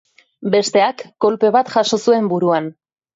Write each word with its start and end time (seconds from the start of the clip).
Besteak 0.53 1.03
kolpe 1.25 1.51
bat 1.57 1.69
jaso 1.75 1.99
zuen 2.07 2.31
buruan. 2.33 2.71